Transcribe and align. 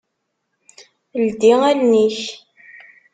Ldi 1.23 1.51
allen-ik. 1.67 2.19